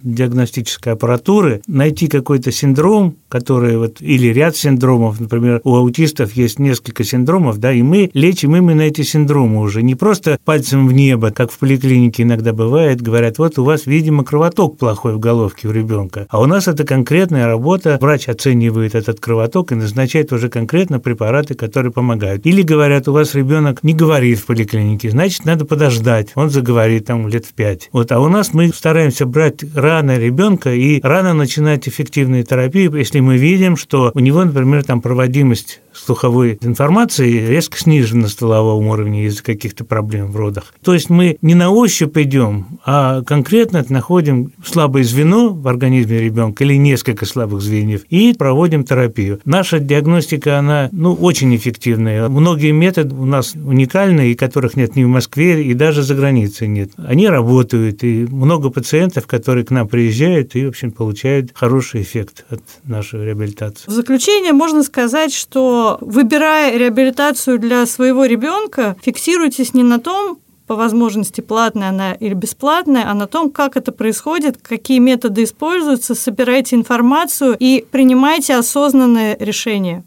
диагностической 0.68 0.94
аппаратуры 0.94 1.62
найти 1.68 2.08
какой-то 2.08 2.52
синдром, 2.52 3.16
который 3.30 3.78
вот, 3.78 4.02
или 4.02 4.28
ряд 4.28 4.56
синдромов, 4.56 5.20
например, 5.20 5.62
у 5.64 5.76
аутистов 5.76 6.34
есть 6.34 6.60
несколько 6.60 7.04
синдромов, 7.04 7.58
да, 7.60 7.72
и 7.72 7.82
мы 7.82 8.10
лечим 8.14 8.56
именно 8.56 8.82
эти 8.82 9.02
синдромы 9.02 9.62
уже, 9.62 9.84
не 9.84 9.96
просто 9.96 10.40
пальцем 10.44 10.88
в 10.88 10.94
небо, 10.94 11.32
как 11.32 11.52
в 11.52 11.60
поликлинике 11.60 12.24
иногда 12.24 12.54
бывает, 12.54 13.02
говорят, 13.02 13.38
вот 13.38 13.60
у 13.60 13.64
вас, 13.64 13.86
видимо, 13.86 14.24
кровоток 14.24 14.78
плохой 14.78 15.16
в 15.16 15.20
головке 15.20 15.68
у 15.68 15.72
ребенка, 15.72 16.28
а 16.30 16.40
у 16.42 16.46
нас 16.46 16.68
это 16.68 16.84
конкретная 16.84 17.48
работа, 17.48 17.98
врач 18.02 18.30
оценивает 18.30 18.96
этот 18.96 19.20
кровоток 19.20 19.72
и 19.72 19.76
назначает 19.76 20.32
уже 20.32 20.50
конкретно 20.50 21.00
препараты, 21.00 21.54
которые 21.54 21.92
помогают. 21.92 22.46
Или 22.46 22.62
говорят, 22.62 23.08
у 23.08 23.14
вас 23.14 23.36
ребенок 23.36 23.84
не 23.84 23.94
говорит 23.94 24.40
в 24.40 24.46
поликлинике, 24.46 25.10
значит, 25.10 25.46
надо 25.46 25.66
подождать, 25.66 26.32
он 26.36 26.50
заговорит 26.50 27.06
там 27.06 27.28
лет 27.28 27.46
в 27.46 27.54
пять. 27.54 27.90
Вот, 27.92 28.12
а 28.12 28.20
у 28.20 28.28
нас 28.28 28.54
мы 28.54 28.70
стараемся 28.70 29.26
брать 29.26 29.64
рано 29.76 30.18
ребенка 30.18 30.74
и 30.74 31.00
рано 31.02 31.34
начинать 31.34 31.88
эффективные 31.88 32.44
терапии, 32.44 32.96
если 32.98 33.17
мы 33.22 33.38
видим, 33.38 33.78
что 33.78 34.12
у 34.14 34.20
него, 34.20 34.44
например, 34.44 34.84
там 34.84 35.02
проводимость 35.02 35.82
слуховой 35.98 36.58
информации 36.62 37.48
резко 37.48 37.78
снижена 37.78 38.24
на 38.24 38.28
столовом 38.28 38.88
уровне 38.88 39.26
из-за 39.26 39.44
каких-то 39.44 39.84
проблем 39.86 40.32
в 40.32 40.38
родах. 40.38 40.74
То 40.84 40.94
есть 40.94 41.10
мы 41.10 41.38
не 41.42 41.56
на 41.56 41.70
ощупь 41.70 42.18
идем, 42.18 42.80
а 42.86 43.22
конкретно 43.24 43.86
находим 43.90 44.52
слабое 44.66 45.04
звено 45.04 45.50
в 45.50 45.68
организме 45.68 46.20
ребенка 46.20 46.64
или 46.64 46.76
несколько 46.76 47.26
слабых 47.26 47.62
звеньев 47.62 48.04
и 48.10 48.34
проводим 48.34 48.84
терапию. 48.84 49.40
Наша 49.46 49.80
диагностика, 49.80 50.60
она 50.60 50.90
ну, 50.92 51.14
очень 51.14 51.56
эффективная. 51.56 52.28
Многие 52.30 52.72
методы 52.72 53.16
у 53.16 53.26
нас 53.26 53.54
уникальные, 53.56 54.36
которых 54.36 54.76
нет 54.76 54.96
ни 54.96 55.04
в 55.04 55.08
Москве, 55.08 55.64
и 55.64 55.74
даже 55.74 56.04
за 56.04 56.16
границей 56.16 56.68
нет. 56.68 56.92
Они 56.98 57.28
работают, 57.28 58.04
и 58.04 58.26
много 58.30 58.70
пациентов, 58.70 59.28
которые 59.28 59.66
к 59.66 59.72
нам 59.72 59.88
приезжают 59.88 60.56
и, 60.56 60.66
в 60.66 60.70
общем, 60.70 60.92
получают 60.92 61.52
хороший 61.54 62.02
эффект 62.02 62.46
от 62.50 62.62
нашей 62.84 63.24
реабилитации. 63.24 63.88
В 63.88 63.92
заключение 63.92 64.54
можно 64.54 64.84
сказать, 64.84 65.34
что 65.34 65.87
выбирая 66.02 66.78
реабилитацию 66.78 67.60
для 67.60 67.86
своего 67.86 68.26
ребенка, 68.26 68.96
фиксируйтесь 69.02 69.74
не 69.74 69.84
на 69.84 70.00
том, 70.00 70.40
по 70.68 70.76
возможности 70.76 71.40
платная 71.40 71.90
она 71.90 72.14
или 72.14 72.34
бесплатная, 72.34 73.10
а 73.10 73.14
на 73.14 73.26
том, 73.26 73.50
как 73.50 73.78
это 73.78 73.94
происходит, 73.94 74.58
какие 74.62 75.00
методы 75.00 75.44
используются, 75.44 76.14
собирайте 76.14 76.76
информацию 76.76 77.56
и 77.58 77.86
принимайте 77.90 78.56
осознанное 78.56 79.38
решение. 79.40 80.04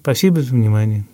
Спасибо 0.00 0.40
за 0.40 0.52
внимание. 0.52 1.04